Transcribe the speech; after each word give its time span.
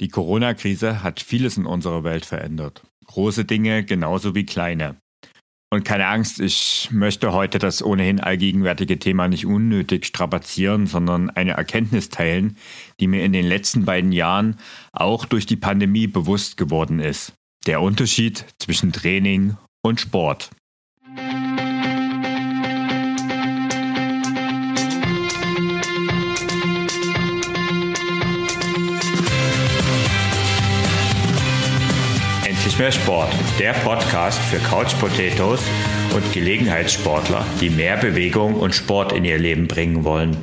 Die 0.00 0.08
Corona-Krise 0.08 1.02
hat 1.02 1.20
vieles 1.20 1.56
in 1.56 1.66
unserer 1.66 2.04
Welt 2.04 2.24
verändert. 2.26 2.82
Große 3.06 3.44
Dinge 3.44 3.84
genauso 3.84 4.34
wie 4.34 4.46
kleine. 4.46 4.96
Und 5.70 5.84
keine 5.84 6.06
Angst, 6.06 6.40
ich 6.40 6.88
möchte 6.92 7.32
heute 7.32 7.58
das 7.58 7.82
ohnehin 7.82 8.20
allgegenwärtige 8.20 8.98
Thema 8.98 9.26
nicht 9.26 9.44
unnötig 9.44 10.06
strapazieren, 10.06 10.86
sondern 10.86 11.30
eine 11.30 11.52
Erkenntnis 11.52 12.10
teilen, 12.10 12.56
die 13.00 13.08
mir 13.08 13.24
in 13.24 13.32
den 13.32 13.46
letzten 13.46 13.84
beiden 13.84 14.12
Jahren 14.12 14.56
auch 14.92 15.24
durch 15.24 15.46
die 15.46 15.56
Pandemie 15.56 16.06
bewusst 16.06 16.56
geworden 16.56 17.00
ist. 17.00 17.32
Der 17.66 17.80
Unterschied 17.80 18.44
zwischen 18.58 18.92
Training 18.92 19.56
und 19.82 20.00
Sport. 20.00 20.50
Endlich 32.74 32.92
mehr 32.92 33.02
Sport, 33.04 33.32
der 33.60 33.72
Podcast 33.72 34.40
für 34.40 34.58
Couch 34.58 34.98
Potatoes 34.98 35.60
und 36.12 36.32
Gelegenheitssportler, 36.32 37.46
die 37.60 37.70
mehr 37.70 37.96
Bewegung 37.96 38.54
und 38.54 38.74
Sport 38.74 39.12
in 39.12 39.24
ihr 39.24 39.38
Leben 39.38 39.68
bringen 39.68 40.02
wollen. 40.02 40.36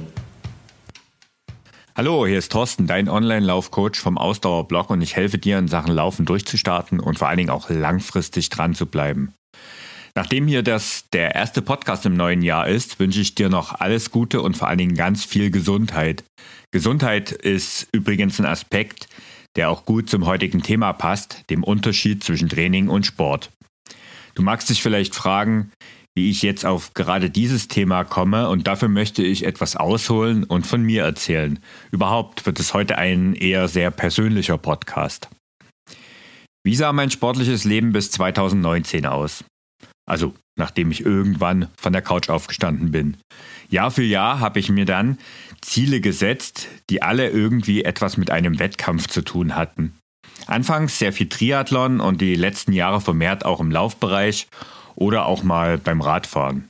Hallo, 1.93 2.25
hier 2.25 2.37
ist 2.37 2.53
Thorsten, 2.53 2.87
dein 2.87 3.09
Online-Laufcoach 3.09 3.97
vom 3.97 4.17
Ausdauerblog 4.17 4.91
und 4.91 5.01
ich 5.01 5.17
helfe 5.17 5.39
dir 5.39 5.59
in 5.59 5.67
Sachen 5.67 5.91
Laufen 5.91 6.25
durchzustarten 6.25 7.01
und 7.01 7.19
vor 7.19 7.27
allen 7.27 7.37
Dingen 7.37 7.49
auch 7.49 7.69
langfristig 7.69 8.49
dran 8.49 8.75
zu 8.75 8.85
bleiben. 8.85 9.33
Nachdem 10.15 10.47
hier 10.47 10.63
das 10.63 11.09
der 11.11 11.35
erste 11.35 11.61
Podcast 11.61 12.05
im 12.05 12.15
neuen 12.15 12.43
Jahr 12.43 12.67
ist, 12.67 12.99
wünsche 12.99 13.19
ich 13.19 13.35
dir 13.35 13.49
noch 13.49 13.79
alles 13.81 14.09
Gute 14.09 14.41
und 14.41 14.55
vor 14.55 14.69
allen 14.69 14.77
Dingen 14.77 14.95
ganz 14.95 15.25
viel 15.25 15.51
Gesundheit. 15.51 16.23
Gesundheit 16.71 17.33
ist 17.33 17.89
übrigens 17.91 18.39
ein 18.39 18.45
Aspekt, 18.45 19.09
der 19.55 19.69
auch 19.69 19.85
gut 19.85 20.09
zum 20.09 20.25
heutigen 20.25 20.61
Thema 20.61 20.93
passt, 20.93 21.49
dem 21.49 21.63
Unterschied 21.63 22.23
zwischen 22.23 22.49
Training 22.49 22.87
und 22.87 23.05
Sport. 23.05 23.51
Du 24.35 24.41
magst 24.41 24.69
dich 24.69 24.81
vielleicht 24.81 25.13
fragen, 25.13 25.71
wie 26.15 26.29
ich 26.29 26.41
jetzt 26.41 26.65
auf 26.65 26.93
gerade 26.93 27.29
dieses 27.29 27.67
Thema 27.67 28.03
komme 28.03 28.49
und 28.49 28.67
dafür 28.67 28.89
möchte 28.89 29.23
ich 29.23 29.45
etwas 29.45 29.75
ausholen 29.75 30.43
und 30.43 30.67
von 30.67 30.81
mir 30.81 31.03
erzählen. 31.03 31.59
Überhaupt 31.91 32.45
wird 32.45 32.59
es 32.59 32.73
heute 32.73 32.97
ein 32.97 33.33
eher 33.33 33.67
sehr 33.67 33.91
persönlicher 33.91 34.57
Podcast. 34.57 35.29
Wie 36.63 36.75
sah 36.75 36.91
mein 36.93 37.11
sportliches 37.11 37.63
Leben 37.63 37.91
bis 37.91 38.11
2019 38.11 39.05
aus? 39.05 39.43
Also 40.05 40.33
nachdem 40.57 40.91
ich 40.91 41.05
irgendwann 41.05 41.69
von 41.77 41.93
der 41.93 42.01
Couch 42.01 42.29
aufgestanden 42.29 42.91
bin. 42.91 43.17
Jahr 43.69 43.89
für 43.89 44.03
Jahr 44.03 44.39
habe 44.39 44.59
ich 44.59 44.69
mir 44.69 44.85
dann 44.85 45.17
Ziele 45.61 46.01
gesetzt, 46.01 46.67
die 46.89 47.01
alle 47.01 47.29
irgendwie 47.29 47.83
etwas 47.83 48.17
mit 48.17 48.31
einem 48.31 48.59
Wettkampf 48.59 49.07
zu 49.07 49.21
tun 49.21 49.55
hatten. 49.55 49.93
Anfangs 50.47 50.99
sehr 50.99 51.13
viel 51.13 51.29
Triathlon 51.29 51.99
und 51.99 52.21
die 52.21 52.35
letzten 52.35 52.73
Jahre 52.73 52.99
vermehrt 52.99 53.45
auch 53.45 53.59
im 53.59 53.71
Laufbereich 53.71 54.47
oder 54.95 55.25
auch 55.25 55.43
mal 55.43 55.77
beim 55.77 56.01
Radfahren. 56.01 56.67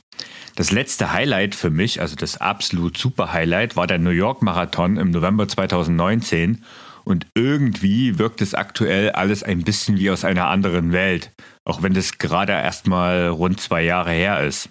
Das 0.55 0.71
letzte 0.71 1.13
Highlight 1.13 1.55
für 1.55 1.69
mich, 1.69 2.01
also 2.01 2.15
das 2.15 2.39
absolut 2.39 2.97
super 2.97 3.31
Highlight, 3.31 3.75
war 3.75 3.87
der 3.87 3.99
New 3.99 4.09
York 4.09 4.41
Marathon 4.41 4.97
im 4.97 5.11
November 5.11 5.47
2019 5.47 6.63
und 7.03 7.25
irgendwie 7.35 8.19
wirkt 8.19 8.41
es 8.41 8.53
aktuell 8.53 9.11
alles 9.11 9.43
ein 9.43 9.63
bisschen 9.63 9.97
wie 9.97 10.11
aus 10.11 10.25
einer 10.25 10.47
anderen 10.47 10.91
Welt, 10.91 11.31
auch 11.65 11.81
wenn 11.81 11.93
das 11.93 12.17
gerade 12.17 12.53
erst 12.53 12.87
mal 12.87 13.29
rund 13.29 13.59
zwei 13.59 13.83
Jahre 13.83 14.11
her 14.11 14.43
ist. 14.43 14.69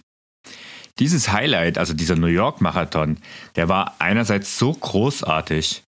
Dieses 1.01 1.33
Highlight, 1.33 1.79
also 1.79 1.95
dieser 1.95 2.17
New 2.17 2.27
York 2.27 2.61
Marathon, 2.61 3.17
der 3.57 3.69
war 3.69 3.97
einerseits 3.99 4.59
so 4.59 4.73
großartig, 4.73 5.83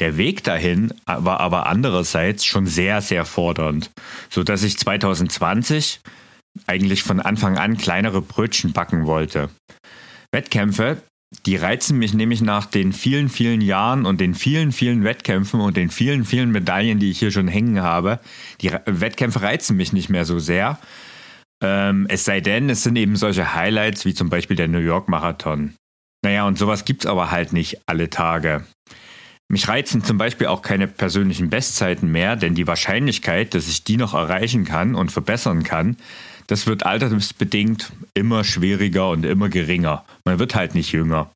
der 0.00 0.18
Weg 0.18 0.44
dahin 0.44 0.92
war 1.06 1.40
aber 1.40 1.66
andererseits 1.66 2.44
schon 2.44 2.66
sehr, 2.66 3.00
sehr 3.00 3.24
fordernd, 3.24 3.90
sodass 4.28 4.62
ich 4.62 4.76
2020 4.76 6.00
eigentlich 6.66 7.02
von 7.02 7.20
Anfang 7.20 7.58
an 7.58 7.78
kleinere 7.78 8.20
Brötchen 8.20 8.72
backen 8.72 9.06
wollte. 9.06 9.48
Wettkämpfe, 10.32 11.00
die 11.46 11.56
reizen 11.56 11.98
mich 11.98 12.12
nämlich 12.12 12.40
nach 12.40 12.66
den 12.66 12.92
vielen, 12.92 13.28
vielen 13.28 13.60
Jahren 13.60 14.04
und 14.04 14.20
den 14.20 14.34
vielen, 14.34 14.72
vielen 14.72 15.04
Wettkämpfen 15.04 15.60
und 15.60 15.76
den 15.76 15.90
vielen, 15.90 16.24
vielen 16.24 16.50
Medaillen, 16.50 16.98
die 16.98 17.10
ich 17.10 17.18
hier 17.18 17.30
schon 17.30 17.48
hängen 17.48 17.82
habe. 17.82 18.20
Die 18.60 18.72
Wettkämpfe 18.86 19.42
reizen 19.42 19.76
mich 19.76 19.92
nicht 19.92 20.08
mehr 20.08 20.24
so 20.24 20.38
sehr, 20.38 20.78
ähm, 21.62 22.06
es 22.08 22.24
sei 22.24 22.40
denn, 22.40 22.68
es 22.70 22.82
sind 22.82 22.96
eben 22.96 23.16
solche 23.16 23.54
Highlights 23.54 24.04
wie 24.04 24.14
zum 24.14 24.28
Beispiel 24.28 24.56
der 24.56 24.68
New 24.68 24.78
York 24.78 25.08
Marathon. 25.08 25.74
Naja, 26.24 26.46
und 26.46 26.58
sowas 26.58 26.84
gibt 26.84 27.04
es 27.04 27.10
aber 27.10 27.30
halt 27.30 27.52
nicht 27.52 27.80
alle 27.86 28.10
Tage. 28.10 28.64
Mich 29.48 29.68
reizen 29.68 30.02
zum 30.02 30.18
Beispiel 30.18 30.48
auch 30.48 30.60
keine 30.60 30.88
persönlichen 30.88 31.50
Bestzeiten 31.50 32.10
mehr, 32.10 32.34
denn 32.34 32.56
die 32.56 32.66
Wahrscheinlichkeit, 32.66 33.54
dass 33.54 33.68
ich 33.68 33.84
die 33.84 33.96
noch 33.96 34.12
erreichen 34.12 34.64
kann 34.64 34.96
und 34.96 35.12
verbessern 35.12 35.62
kann, 35.62 35.96
das 36.48 36.66
wird 36.66 36.84
altersbedingt 36.84 37.92
immer 38.14 38.42
schwieriger 38.42 39.10
und 39.10 39.24
immer 39.24 39.48
geringer. 39.48 40.04
Man 40.24 40.38
wird 40.38 40.54
halt 40.54 40.74
nicht 40.74 40.92
jünger. 40.92 41.30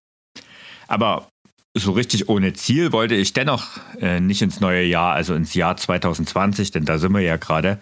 Aber 0.89 1.29
so 1.77 1.93
richtig 1.93 2.29
ohne 2.29 2.53
Ziel 2.53 2.93
wollte 2.93 3.15
ich 3.15 3.33
dennoch 3.33 3.79
äh, 4.01 4.19
nicht 4.19 4.43
ins 4.43 4.59
neue 4.59 4.85
Jahr, 4.85 5.13
also 5.13 5.35
ins 5.35 5.55
Jahr 5.55 5.77
2020, 5.77 6.73
denn 6.73 6.85
da 6.85 6.99
sind 6.99 7.13
wir 7.13 7.21
ja 7.21 7.37
gerade, 7.37 7.79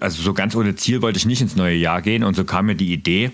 also 0.00 0.22
so 0.22 0.32
ganz 0.32 0.54
ohne 0.54 0.76
Ziel 0.76 1.02
wollte 1.02 1.18
ich 1.18 1.26
nicht 1.26 1.40
ins 1.40 1.56
neue 1.56 1.76
Jahr 1.76 2.02
gehen 2.02 2.24
und 2.24 2.34
so 2.34 2.44
kam 2.44 2.66
mir 2.66 2.76
die 2.76 2.92
Idee, 2.92 3.32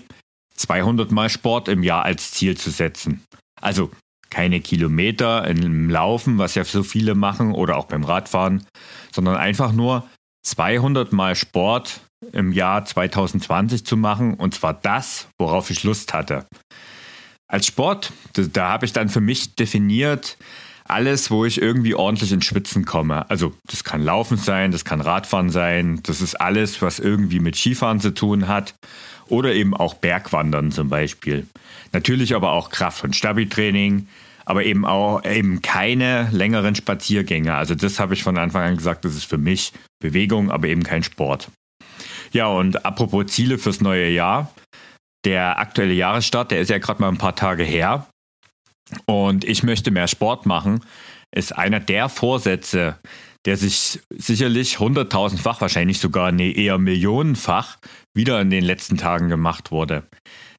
200 0.55 1.11
Mal 1.11 1.29
Sport 1.29 1.67
im 1.67 1.83
Jahr 1.83 2.03
als 2.03 2.31
Ziel 2.31 2.57
zu 2.57 2.71
setzen. 2.71 3.23
Also 3.61 3.91
keine 4.29 4.59
Kilometer 4.59 5.47
im 5.47 5.89
Laufen, 5.89 6.37
was 6.37 6.55
ja 6.55 6.63
so 6.63 6.83
viele 6.83 7.15
machen 7.15 7.53
oder 7.53 7.77
auch 7.77 7.85
beim 7.85 8.03
Radfahren, 8.03 8.65
sondern 9.11 9.35
einfach 9.35 9.71
nur 9.71 10.07
200 10.43 11.13
Mal 11.13 11.35
Sport 11.35 12.01
im 12.33 12.51
Jahr 12.51 12.83
2020 12.83 13.85
zu 13.85 13.95
machen 13.95 14.33
und 14.33 14.53
zwar 14.55 14.73
das, 14.73 15.27
worauf 15.39 15.69
ich 15.69 15.83
Lust 15.83 16.13
hatte. 16.13 16.45
Als 17.47 17.67
Sport, 17.67 18.11
da, 18.33 18.43
da 18.43 18.69
habe 18.69 18.85
ich 18.85 18.93
dann 18.93 19.09
für 19.09 19.21
mich 19.21 19.55
definiert, 19.55 20.37
alles, 20.89 21.31
wo 21.31 21.45
ich 21.45 21.61
irgendwie 21.61 21.95
ordentlich 21.95 22.31
ins 22.31 22.45
Schwitzen 22.45 22.85
komme. 22.85 23.29
Also 23.29 23.53
das 23.67 23.83
kann 23.83 24.03
Laufen 24.03 24.37
sein, 24.37 24.71
das 24.71 24.85
kann 24.85 25.01
Radfahren 25.01 25.49
sein, 25.49 26.01
das 26.03 26.21
ist 26.21 26.35
alles, 26.35 26.81
was 26.81 26.99
irgendwie 26.99 27.39
mit 27.39 27.55
Skifahren 27.55 27.99
zu 27.99 28.13
tun 28.13 28.47
hat 28.47 28.75
oder 29.27 29.53
eben 29.53 29.75
auch 29.75 29.95
Bergwandern 29.95 30.71
zum 30.71 30.89
Beispiel. 30.89 31.47
Natürlich 31.93 32.35
aber 32.35 32.51
auch 32.51 32.69
Kraft- 32.69 33.03
und 33.03 33.15
Stabi-Training, 33.15 34.07
aber 34.45 34.63
eben 34.63 34.85
auch 34.85 35.23
eben 35.25 35.61
keine 35.61 36.29
längeren 36.31 36.75
Spaziergänge. 36.75 37.53
Also 37.53 37.75
das 37.75 37.99
habe 37.99 38.13
ich 38.13 38.23
von 38.23 38.37
Anfang 38.37 38.63
an 38.63 38.77
gesagt, 38.77 39.03
das 39.03 39.15
ist 39.15 39.25
für 39.25 39.37
mich 39.37 39.73
Bewegung, 39.99 40.51
aber 40.51 40.67
eben 40.67 40.83
kein 40.83 41.03
Sport. 41.03 41.49
Ja, 42.31 42.47
und 42.47 42.85
apropos 42.85 43.27
Ziele 43.27 43.57
fürs 43.57 43.81
neue 43.81 44.09
Jahr. 44.09 44.53
Der 45.25 45.59
aktuelle 45.59 45.93
Jahresstart, 45.93 46.51
der 46.51 46.61
ist 46.61 46.69
ja 46.69 46.77
gerade 46.77 47.01
mal 47.01 47.09
ein 47.09 47.17
paar 47.17 47.35
Tage 47.35 47.63
her 47.63 48.07
und 49.05 49.43
ich 49.43 49.63
möchte 49.63 49.91
mehr 49.91 50.07
Sport 50.07 50.45
machen, 50.45 50.81
ist 51.31 51.55
einer 51.55 51.79
der 51.79 52.09
Vorsätze, 52.09 52.97
der 53.45 53.57
sich 53.57 53.99
sicherlich 54.09 54.79
hunderttausendfach, 54.79 55.61
wahrscheinlich 55.61 55.99
sogar 55.99 56.31
nee, 56.31 56.51
eher 56.51 56.77
millionenfach 56.77 57.77
wieder 58.13 58.41
in 58.41 58.49
den 58.49 58.63
letzten 58.63 58.97
Tagen 58.97 59.29
gemacht 59.29 59.71
wurde. 59.71 60.03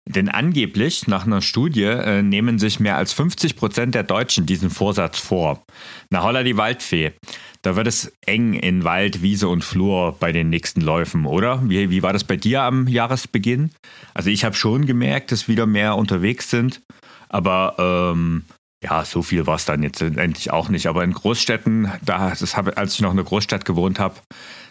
Denn 0.06 0.30
angeblich, 0.30 1.06
nach 1.06 1.26
einer 1.26 1.42
Studie, 1.42 1.82
äh, 1.82 2.22
nehmen 2.22 2.58
sich 2.58 2.80
mehr 2.80 2.96
als 2.96 3.12
50 3.12 3.56
Prozent 3.56 3.94
der 3.94 4.04
Deutschen 4.04 4.46
diesen 4.46 4.70
Vorsatz 4.70 5.18
vor. 5.18 5.62
Na 6.08 6.22
holla 6.22 6.42
die 6.44 6.56
Waldfee. 6.56 7.12
Da 7.60 7.76
wird 7.76 7.88
es 7.88 8.12
eng 8.24 8.54
in 8.54 8.84
Wald, 8.84 9.20
Wiese 9.20 9.48
und 9.48 9.64
Flur 9.64 10.16
bei 10.18 10.32
den 10.32 10.48
nächsten 10.48 10.80
Läufen, 10.80 11.26
oder? 11.26 11.60
Wie, 11.68 11.90
wie 11.90 12.02
war 12.02 12.14
das 12.14 12.24
bei 12.24 12.36
dir 12.36 12.62
am 12.62 12.88
Jahresbeginn? 12.88 13.70
Also 14.14 14.30
ich 14.30 14.44
habe 14.44 14.54
schon 14.54 14.86
gemerkt, 14.86 15.30
dass 15.30 15.46
wieder 15.46 15.66
mehr 15.66 15.96
unterwegs 15.96 16.48
sind. 16.48 16.80
Aber 17.28 17.74
ähm, 17.78 18.44
ja, 18.82 19.04
so 19.04 19.22
viel 19.22 19.46
war 19.46 19.56
es 19.56 19.64
dann 19.64 19.82
jetzt 19.82 20.00
endlich 20.00 20.50
auch 20.50 20.68
nicht. 20.68 20.86
Aber 20.86 21.04
in 21.04 21.12
Großstädten, 21.12 21.90
da, 22.02 22.30
das 22.30 22.56
hab, 22.56 22.78
als 22.78 22.94
ich 22.94 23.00
noch 23.00 23.12
in 23.12 23.18
einer 23.18 23.28
Großstadt 23.28 23.64
gewohnt 23.64 23.98
habe, 23.98 24.16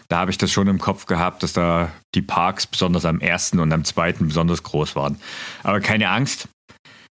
da 0.09 0.19
habe 0.19 0.31
ich 0.31 0.37
das 0.37 0.51
schon 0.51 0.67
im 0.67 0.79
Kopf 0.79 1.05
gehabt, 1.05 1.43
dass 1.43 1.53
da 1.53 1.91
die 2.15 2.21
Parks 2.21 2.65
besonders 2.65 3.03
am 3.05 3.19
ersten 3.19 3.59
und 3.59 3.73
am 3.73 3.83
zweiten 3.83 4.27
besonders 4.27 4.63
groß 4.63 4.95
waren. 4.95 5.19
Aber 5.63 5.81
keine 5.81 6.09
Angst, 6.09 6.47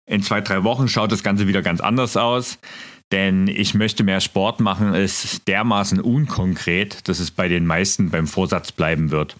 in 0.09 0.23
zwei, 0.23 0.41
drei 0.41 0.65
Wochen 0.65 0.89
schaut 0.89 1.13
das 1.13 1.23
Ganze 1.23 1.47
wieder 1.47 1.63
ganz 1.63 1.81
anders 1.81 2.17
aus. 2.17 2.59
Denn 3.13 3.47
ich 3.47 3.75
möchte 3.75 4.03
mehr 4.03 4.21
Sport 4.21 4.61
machen, 4.61 4.95
ist 4.95 5.47
dermaßen 5.47 6.01
unkonkret, 6.01 7.09
dass 7.09 7.21
es 7.21 7.31
bei 7.31 7.47
den 7.49 7.65
meisten 7.67 8.11
beim 8.11 8.27
Vorsatz 8.27 8.73
bleiben 8.73 9.11
wird. 9.11 9.37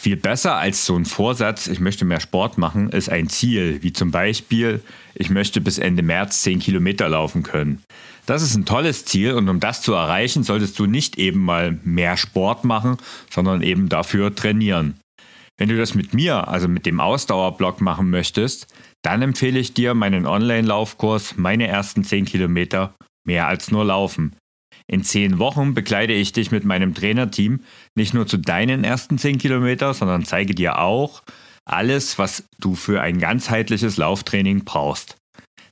Viel 0.00 0.16
besser 0.16 0.54
als 0.54 0.86
so 0.86 0.94
ein 0.94 1.06
Vorsatz, 1.06 1.66
ich 1.66 1.80
möchte 1.80 2.04
mehr 2.04 2.20
Sport 2.20 2.56
machen, 2.56 2.88
ist 2.90 3.08
ein 3.08 3.28
Ziel, 3.28 3.82
wie 3.82 3.92
zum 3.92 4.12
Beispiel, 4.12 4.80
ich 5.16 5.28
möchte 5.28 5.60
bis 5.60 5.78
Ende 5.78 6.04
März 6.04 6.42
10 6.42 6.60
Kilometer 6.60 7.08
laufen 7.08 7.42
können. 7.42 7.82
Das 8.24 8.42
ist 8.42 8.54
ein 8.54 8.64
tolles 8.64 9.06
Ziel 9.06 9.32
und 9.32 9.48
um 9.48 9.58
das 9.58 9.82
zu 9.82 9.94
erreichen, 9.94 10.44
solltest 10.44 10.78
du 10.78 10.86
nicht 10.86 11.18
eben 11.18 11.40
mal 11.40 11.80
mehr 11.82 12.16
Sport 12.16 12.62
machen, 12.62 12.98
sondern 13.28 13.60
eben 13.60 13.88
dafür 13.88 14.32
trainieren. 14.32 15.00
Wenn 15.56 15.68
du 15.68 15.76
das 15.76 15.96
mit 15.96 16.14
mir, 16.14 16.46
also 16.46 16.68
mit 16.68 16.86
dem 16.86 17.00
Ausdauerblock 17.00 17.80
machen 17.80 18.08
möchtest, 18.08 18.68
dann 19.02 19.20
empfehle 19.20 19.58
ich 19.58 19.74
dir 19.74 19.94
meinen 19.94 20.26
Online-Laufkurs, 20.26 21.38
meine 21.38 21.66
ersten 21.66 22.04
10 22.04 22.24
Kilometer, 22.24 22.94
mehr 23.26 23.48
als 23.48 23.72
nur 23.72 23.84
laufen. 23.84 24.36
In 24.90 25.04
zehn 25.04 25.38
Wochen 25.38 25.74
begleite 25.74 26.14
ich 26.14 26.32
dich 26.32 26.50
mit 26.50 26.64
meinem 26.64 26.94
Trainerteam 26.94 27.60
nicht 27.94 28.14
nur 28.14 28.26
zu 28.26 28.38
deinen 28.38 28.84
ersten 28.84 29.18
zehn 29.18 29.36
Kilometer, 29.38 29.92
sondern 29.92 30.24
zeige 30.24 30.54
dir 30.54 30.78
auch 30.78 31.22
alles, 31.66 32.18
was 32.18 32.44
du 32.58 32.74
für 32.74 33.02
ein 33.02 33.18
ganzheitliches 33.18 33.98
Lauftraining 33.98 34.64
brauchst. 34.64 35.18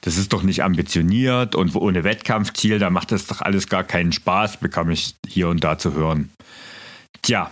Das 0.00 0.16
ist 0.16 0.32
doch 0.32 0.42
nicht 0.42 0.64
ambitioniert 0.64 1.54
und 1.54 1.76
ohne 1.76 2.02
Wettkampfziel, 2.02 2.80
da 2.80 2.90
macht 2.90 3.12
das 3.12 3.28
doch 3.28 3.40
alles 3.40 3.68
gar 3.68 3.84
keinen 3.84 4.10
Spaß, 4.10 4.56
bekam 4.56 4.90
ich 4.90 5.14
hier 5.28 5.48
und 5.48 5.62
da 5.62 5.78
zu 5.78 5.94
hören. 5.94 6.32
Tja, 7.20 7.50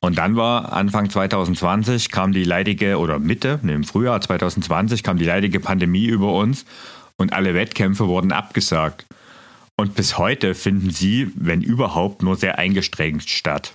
und 0.00 0.18
dann 0.18 0.36
war 0.36 0.74
Anfang 0.74 1.08
2020 1.08 2.10
kam 2.10 2.32
die 2.32 2.44
leidige, 2.44 2.98
oder 2.98 3.18
Mitte, 3.18 3.58
ne, 3.62 3.72
im 3.72 3.84
Frühjahr 3.84 4.20
2020 4.20 5.02
kam 5.02 5.16
die 5.16 5.24
leidige 5.24 5.60
Pandemie 5.60 6.04
über 6.04 6.34
uns 6.34 6.66
und 7.16 7.32
alle 7.32 7.54
Wettkämpfe 7.54 8.06
wurden 8.06 8.30
abgesagt. 8.30 9.06
Und 9.76 9.94
bis 9.94 10.18
heute 10.18 10.54
finden 10.54 10.90
sie, 10.90 11.32
wenn 11.36 11.62
überhaupt, 11.62 12.22
nur 12.22 12.36
sehr 12.36 12.58
eingestrengt 12.58 13.28
statt. 13.28 13.72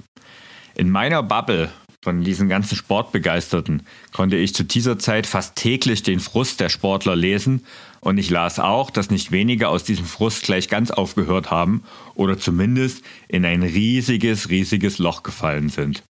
In 0.76 0.92
meiner 0.92 1.24
Bubble 1.24 1.72
von 2.04 2.24
diesen 2.24 2.48
ganzen 2.48 2.76
Sportbegeisterten 2.76 3.84
konnte 4.14 4.38
ich 4.38 4.56
zu 4.56 4.64
dieser 4.64 4.98
Zeit 5.00 5.28
fast 5.28 5.56
täglich 5.56 6.02
den 6.02 6.20
Frust 6.20 6.60
der 6.60 6.70
Sportler 6.70 7.16
lesen 7.16 7.66
und 8.00 8.18
ich 8.18 8.30
las 8.30 8.60
auch, 8.60 8.90
dass 8.90 9.12
nicht 9.12 9.32
wenige 9.32 9.68
aus 9.68 9.84
diesem 9.84 10.06
Frust 10.06 10.44
gleich 10.44 10.70
ganz 10.70 10.92
aufgehört 10.92 11.52
haben 11.52 11.84
oder 12.16 12.40
zumindest 12.40 13.04
in 13.28 13.46
ein 13.46 13.64
riesiges, 13.64 14.50
riesiges 14.50 14.98
Loch 14.98 15.24
gefallen 15.24 15.70
sind. 15.70 16.04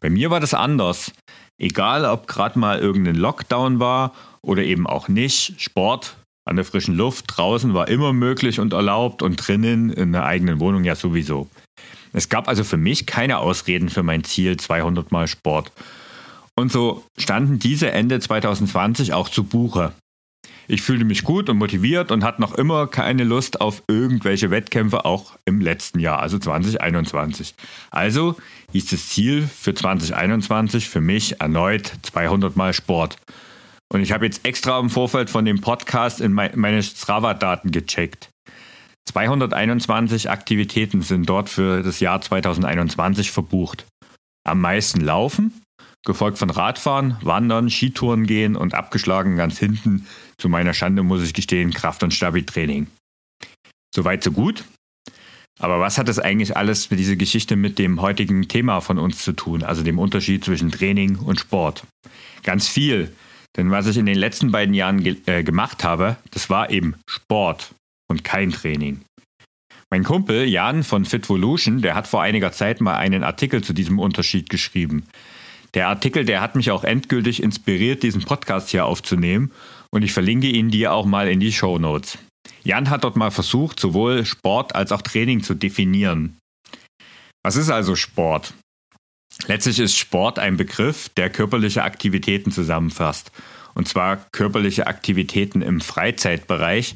Bei 0.00 0.08
mir 0.08 0.30
war 0.30 0.40
das 0.40 0.54
anders. 0.54 1.12
Egal, 1.58 2.04
ob 2.04 2.26
gerade 2.26 2.58
mal 2.58 2.78
irgendein 2.78 3.16
Lockdown 3.16 3.80
war 3.80 4.14
oder 4.40 4.62
eben 4.62 4.86
auch 4.86 5.08
nicht, 5.08 5.60
Sport 5.60 6.16
an 6.46 6.56
der 6.56 6.64
frischen 6.64 6.94
Luft 6.94 7.26
draußen 7.28 7.72
war 7.74 7.88
immer 7.88 8.12
möglich 8.12 8.60
und 8.60 8.72
erlaubt 8.72 9.22
und 9.22 9.36
drinnen 9.36 9.90
in 9.90 10.12
der 10.12 10.24
eigenen 10.24 10.60
Wohnung 10.60 10.84
ja 10.84 10.94
sowieso. 10.94 11.48
Es 12.14 12.28
gab 12.28 12.48
also 12.48 12.64
für 12.64 12.76
mich 12.76 13.06
keine 13.06 13.38
Ausreden 13.38 13.90
für 13.90 14.04
mein 14.04 14.24
Ziel 14.24 14.56
200 14.56 15.12
Mal 15.12 15.26
Sport. 15.26 15.72
Und 16.56 16.70
so 16.70 17.04
standen 17.18 17.58
diese 17.58 17.90
Ende 17.90 18.20
2020 18.20 19.12
auch 19.12 19.28
zu 19.28 19.42
Buche. 19.42 19.92
Ich 20.68 20.80
fühlte 20.80 21.04
mich 21.04 21.24
gut 21.24 21.50
und 21.50 21.58
motiviert 21.58 22.10
und 22.10 22.24
hatte 22.24 22.40
noch 22.40 22.54
immer 22.54 22.86
keine 22.86 23.24
Lust 23.24 23.60
auf 23.60 23.82
irgendwelche 23.88 24.50
Wettkämpfe, 24.50 25.04
auch 25.04 25.36
im 25.44 25.60
letzten 25.60 25.98
Jahr, 25.98 26.20
also 26.20 26.38
2021. 26.38 27.54
Also 27.90 28.36
hieß 28.72 28.86
das 28.86 29.08
Ziel 29.08 29.46
für 29.46 29.74
2021 29.74 30.88
für 30.88 31.00
mich 31.00 31.40
erneut 31.40 31.92
200 32.02 32.56
Mal 32.56 32.72
Sport. 32.72 33.16
Und 33.92 34.00
ich 34.00 34.12
habe 34.12 34.24
jetzt 34.24 34.46
extra 34.46 34.78
im 34.78 34.88
Vorfeld 34.88 35.30
von 35.30 35.44
dem 35.44 35.60
Podcast 35.60 36.20
in 36.20 36.32
meine 36.32 36.82
Strava-Daten 36.82 37.70
gecheckt. 37.70 38.30
221 39.06 40.30
Aktivitäten 40.30 41.02
sind 41.02 41.28
dort 41.28 41.48
für 41.48 41.82
das 41.82 42.00
Jahr 42.00 42.20
2021 42.20 43.30
verbucht. 43.30 43.86
Am 44.46 44.60
meisten 44.60 45.00
Laufen, 45.00 45.62
gefolgt 46.04 46.38
von 46.38 46.50
Radfahren, 46.50 47.16
Wandern, 47.22 47.70
Skitouren 47.70 48.26
gehen 48.26 48.56
und 48.56 48.74
abgeschlagen 48.74 49.36
ganz 49.36 49.58
hinten, 49.58 50.06
zu 50.38 50.48
meiner 50.48 50.74
Schande 50.74 51.02
muss 51.02 51.22
ich 51.22 51.34
gestehen, 51.34 51.72
Kraft- 51.72 52.02
und 52.02 52.12
Stabi-Training. 52.12 52.86
Soweit 53.94 54.22
so 54.22 54.32
gut. 54.32 54.64
Aber 55.60 55.78
was 55.78 55.98
hat 55.98 56.08
das 56.08 56.18
eigentlich 56.18 56.56
alles 56.56 56.90
mit 56.90 56.98
dieser 56.98 57.14
Geschichte 57.14 57.54
mit 57.54 57.78
dem 57.78 58.00
heutigen 58.00 58.48
Thema 58.48 58.80
von 58.80 58.98
uns 58.98 59.22
zu 59.22 59.32
tun, 59.32 59.62
also 59.62 59.84
dem 59.84 60.00
Unterschied 60.00 60.44
zwischen 60.44 60.72
Training 60.72 61.16
und 61.16 61.38
Sport? 61.38 61.84
Ganz 62.42 62.66
viel, 62.66 63.14
denn 63.56 63.70
was 63.70 63.86
ich 63.86 63.96
in 63.96 64.06
den 64.06 64.18
letzten 64.18 64.50
beiden 64.50 64.74
Jahren 64.74 65.04
ge 65.04 65.16
äh, 65.26 65.44
gemacht 65.44 65.84
habe, 65.84 66.16
das 66.32 66.50
war 66.50 66.70
eben 66.70 66.96
Sport 67.08 67.72
und 68.08 68.24
kein 68.24 68.50
Training. 68.50 69.02
Mein 69.90 70.04
Kumpel 70.04 70.44
Jan 70.48 70.82
von 70.82 71.04
Fitvolution, 71.04 71.82
der 71.82 71.94
hat 71.94 72.08
vor 72.08 72.22
einiger 72.22 72.52
Zeit 72.52 72.80
mal 72.80 72.96
einen 72.96 73.22
Artikel 73.22 73.62
zu 73.62 73.72
diesem 73.72 73.98
Unterschied 73.98 74.50
geschrieben. 74.50 75.04
Der 75.74 75.88
Artikel, 75.88 76.24
der 76.24 76.40
hat 76.40 76.54
mich 76.54 76.70
auch 76.70 76.84
endgültig 76.84 77.42
inspiriert, 77.42 78.02
diesen 78.02 78.22
Podcast 78.22 78.70
hier 78.70 78.86
aufzunehmen 78.86 79.52
und 79.90 80.02
ich 80.02 80.12
verlinke 80.12 80.48
ihn 80.48 80.70
dir 80.70 80.92
auch 80.92 81.06
mal 81.06 81.28
in 81.28 81.40
die 81.40 81.52
Show 81.52 81.78
Notes. 81.78 82.18
Jan 82.62 82.90
hat 82.90 83.04
dort 83.04 83.16
mal 83.16 83.30
versucht, 83.30 83.78
sowohl 83.78 84.24
Sport 84.24 84.74
als 84.74 84.92
auch 84.92 85.02
Training 85.02 85.42
zu 85.42 85.54
definieren. 85.54 86.38
Was 87.44 87.56
ist 87.56 87.70
also 87.70 87.94
Sport? 87.94 88.54
Letztlich 89.46 89.80
ist 89.80 89.96
Sport 89.96 90.38
ein 90.38 90.56
Begriff, 90.56 91.08
der 91.10 91.28
körperliche 91.28 91.82
Aktivitäten 91.82 92.52
zusammenfasst. 92.52 93.32
Und 93.74 93.88
zwar 93.88 94.24
körperliche 94.32 94.86
Aktivitäten 94.86 95.60
im 95.60 95.80
Freizeitbereich 95.80 96.94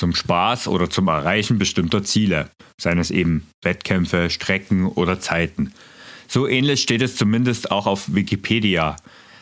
zum 0.00 0.14
Spaß 0.14 0.66
oder 0.66 0.88
zum 0.88 1.08
Erreichen 1.08 1.58
bestimmter 1.58 2.02
Ziele, 2.02 2.50
seien 2.80 2.98
es 2.98 3.10
eben 3.10 3.46
Wettkämpfe, 3.62 4.30
Strecken 4.30 4.86
oder 4.86 5.20
Zeiten. 5.20 5.72
So 6.26 6.48
ähnlich 6.48 6.80
steht 6.80 7.02
es 7.02 7.16
zumindest 7.16 7.70
auch 7.70 7.86
auf 7.86 8.14
Wikipedia. 8.14 8.96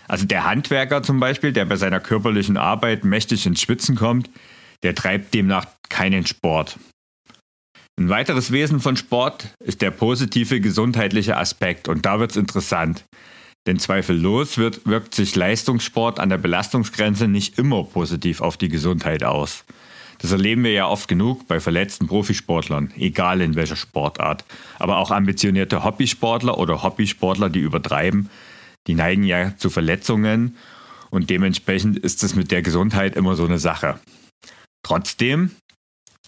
Also 0.08 0.26
der 0.26 0.44
Handwerker 0.44 1.02
zum 1.02 1.20
Beispiel, 1.20 1.52
der 1.52 1.64
bei 1.64 1.76
seiner 1.76 2.00
körperlichen 2.00 2.56
Arbeit 2.56 3.04
mächtig 3.04 3.46
ins 3.46 3.62
Schwitzen 3.62 3.94
kommt, 3.94 4.30
der 4.82 4.94
treibt 4.94 5.32
demnach 5.32 5.66
keinen 5.88 6.26
Sport. 6.26 6.78
Ein 7.98 8.08
weiteres 8.08 8.50
Wesen 8.50 8.80
von 8.80 8.96
Sport 8.96 9.54
ist 9.64 9.80
der 9.80 9.90
positive 9.92 10.60
gesundheitliche 10.60 11.36
Aspekt 11.36 11.88
und 11.88 12.04
da 12.04 12.18
wird 12.18 12.32
es 12.32 12.36
interessant. 12.36 13.04
Denn 13.66 13.78
zweifellos 13.78 14.56
wird, 14.56 14.86
wirkt 14.86 15.14
sich 15.14 15.36
Leistungssport 15.36 16.18
an 16.18 16.30
der 16.30 16.38
Belastungsgrenze 16.38 17.28
nicht 17.28 17.58
immer 17.58 17.84
positiv 17.84 18.40
auf 18.40 18.56
die 18.56 18.68
Gesundheit 18.68 19.22
aus. 19.22 19.64
Das 20.18 20.32
erleben 20.32 20.64
wir 20.64 20.72
ja 20.72 20.86
oft 20.86 21.08
genug 21.08 21.46
bei 21.46 21.60
verletzten 21.60 22.08
Profisportlern, 22.08 22.92
egal 22.96 23.40
in 23.40 23.54
welcher 23.54 23.76
Sportart. 23.76 24.44
Aber 24.78 24.98
auch 24.98 25.10
ambitionierte 25.10 25.84
Hobbysportler 25.84 26.58
oder 26.58 26.82
Hobbysportler, 26.82 27.50
die 27.50 27.60
übertreiben, 27.60 28.28
die 28.86 28.94
neigen 28.94 29.22
ja 29.22 29.56
zu 29.56 29.70
Verletzungen 29.70 30.56
und 31.10 31.30
dementsprechend 31.30 31.98
ist 31.98 32.22
es 32.22 32.34
mit 32.34 32.50
der 32.50 32.62
Gesundheit 32.62 33.16
immer 33.16 33.34
so 33.34 33.44
eine 33.44 33.58
Sache. 33.58 33.98
Trotzdem 34.82 35.52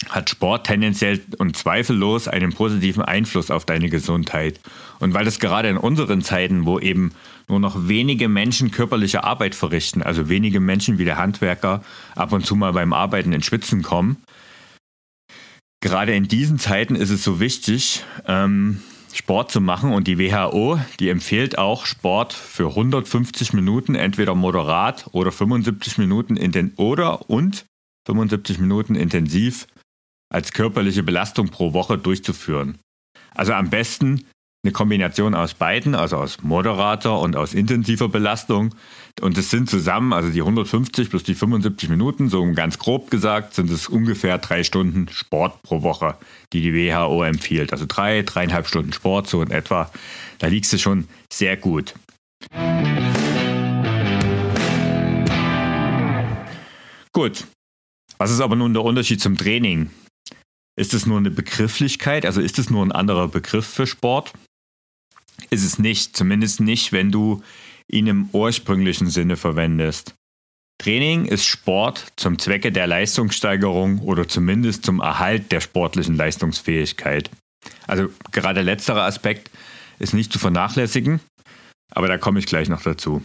hat 0.08 0.30
Sport 0.30 0.66
tendenziell 0.66 1.20
und 1.38 1.56
zweifellos 1.56 2.26
einen 2.26 2.54
positiven 2.54 3.02
Einfluss 3.02 3.50
auf 3.50 3.66
deine 3.66 3.90
Gesundheit. 3.90 4.58
Und 4.98 5.12
weil 5.12 5.26
es 5.26 5.40
gerade 5.40 5.68
in 5.68 5.76
unseren 5.76 6.22
Zeiten, 6.22 6.64
wo 6.64 6.78
eben 6.78 7.12
nur 7.50 7.60
noch 7.60 7.88
wenige 7.88 8.28
Menschen 8.28 8.70
körperliche 8.70 9.24
Arbeit 9.24 9.54
verrichten, 9.54 10.02
also 10.02 10.28
wenige 10.28 10.60
Menschen 10.60 10.98
wie 10.98 11.04
der 11.04 11.18
Handwerker 11.18 11.82
ab 12.14 12.32
und 12.32 12.46
zu 12.46 12.56
mal 12.56 12.72
beim 12.72 12.92
Arbeiten 12.92 13.32
in 13.32 13.42
Schwitzen 13.42 13.82
kommen, 13.82 14.16
gerade 15.80 16.14
in 16.14 16.28
diesen 16.28 16.58
Zeiten 16.58 16.94
ist 16.94 17.10
es 17.10 17.24
so 17.24 17.40
wichtig, 17.40 18.04
ähm, 18.26 18.80
Sport 19.12 19.50
zu 19.50 19.60
machen. 19.60 19.92
Und 19.92 20.06
die 20.06 20.18
WHO, 20.18 20.80
die 21.00 21.08
empfiehlt 21.08 21.58
auch 21.58 21.86
Sport 21.86 22.32
für 22.32 22.68
150 22.68 23.52
Minuten, 23.52 23.94
entweder 23.94 24.34
moderat 24.34 25.08
oder 25.12 25.32
75 25.32 25.98
Minuten 25.98 26.36
in 26.36 26.52
den 26.52 26.74
oder 26.76 27.28
und 27.28 27.64
75 28.06 28.58
Minuten 28.58 28.94
intensiv 28.94 29.66
als 30.32 30.52
körperliche 30.52 31.02
Belastung 31.02 31.48
pro 31.48 31.72
Woche 31.72 31.98
durchzuführen. 31.98 32.78
Also 33.34 33.52
am 33.52 33.70
besten 33.70 34.26
eine 34.62 34.72
Kombination 34.72 35.34
aus 35.34 35.54
beiden, 35.54 35.94
also 35.94 36.18
aus 36.18 36.42
moderater 36.42 37.18
und 37.18 37.34
aus 37.34 37.54
intensiver 37.54 38.08
Belastung. 38.08 38.74
Und 39.20 39.38
es 39.38 39.50
sind 39.50 39.70
zusammen, 39.70 40.12
also 40.12 40.30
die 40.30 40.40
150 40.40 41.08
plus 41.08 41.22
die 41.22 41.34
75 41.34 41.88
Minuten, 41.88 42.28
so 42.28 42.44
ganz 42.52 42.78
grob 42.78 43.10
gesagt, 43.10 43.54
sind 43.54 43.70
es 43.70 43.88
ungefähr 43.88 44.36
drei 44.38 44.62
Stunden 44.62 45.08
Sport 45.08 45.62
pro 45.62 45.82
Woche, 45.82 46.16
die 46.52 46.60
die 46.60 46.74
WHO 46.74 47.22
empfiehlt. 47.22 47.72
Also 47.72 47.86
drei, 47.88 48.22
dreieinhalb 48.22 48.66
Stunden 48.66 48.92
Sport, 48.92 49.28
so 49.28 49.40
in 49.42 49.50
etwa. 49.50 49.90
Da 50.38 50.48
liegst 50.48 50.72
du 50.74 50.78
schon 50.78 51.08
sehr 51.32 51.56
gut. 51.56 51.94
Gut. 57.12 57.46
Was 58.18 58.30
ist 58.30 58.40
aber 58.40 58.56
nun 58.56 58.74
der 58.74 58.84
Unterschied 58.84 59.22
zum 59.22 59.38
Training? 59.38 59.90
Ist 60.76 60.92
es 60.92 61.06
nur 61.06 61.16
eine 61.16 61.30
Begrifflichkeit? 61.30 62.26
Also 62.26 62.42
ist 62.42 62.58
es 62.58 62.68
nur 62.68 62.84
ein 62.84 62.92
anderer 62.92 63.28
Begriff 63.28 63.66
für 63.66 63.86
Sport? 63.86 64.34
Ist 65.50 65.64
es 65.64 65.78
nicht, 65.78 66.16
zumindest 66.16 66.60
nicht, 66.60 66.92
wenn 66.92 67.10
du 67.10 67.42
ihn 67.88 68.06
im 68.06 68.28
ursprünglichen 68.32 69.08
Sinne 69.10 69.36
verwendest. 69.36 70.14
Training 70.78 71.26
ist 71.26 71.44
Sport 71.44 72.06
zum 72.16 72.38
Zwecke 72.38 72.72
der 72.72 72.86
Leistungssteigerung 72.86 73.98
oder 73.98 74.26
zumindest 74.26 74.84
zum 74.84 75.00
Erhalt 75.00 75.52
der 75.52 75.60
sportlichen 75.60 76.16
Leistungsfähigkeit. 76.16 77.30
Also 77.86 78.08
gerade 78.32 78.62
letzterer 78.62 79.02
Aspekt 79.02 79.50
ist 79.98 80.14
nicht 80.14 80.32
zu 80.32 80.38
vernachlässigen, 80.38 81.20
aber 81.90 82.08
da 82.08 82.16
komme 82.16 82.38
ich 82.38 82.46
gleich 82.46 82.70
noch 82.70 82.82
dazu. 82.82 83.22